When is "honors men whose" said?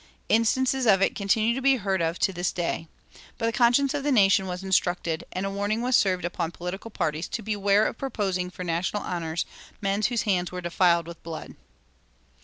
9.03-10.23